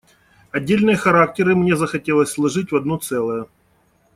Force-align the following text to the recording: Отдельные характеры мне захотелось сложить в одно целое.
Отдельные 0.49 0.95
характеры 0.97 1.55
мне 1.55 1.75
захотелось 1.75 2.31
сложить 2.31 2.71
в 2.71 2.75
одно 2.75 2.97
целое. 2.97 3.45